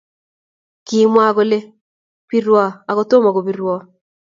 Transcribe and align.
Kimwa 0.87 1.25
kole 1.35 1.59
pirwo 2.27 2.61
akotomo 2.91 3.27
kopirwo 3.35 3.75